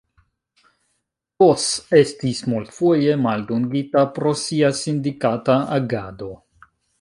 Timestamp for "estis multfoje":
1.99-3.19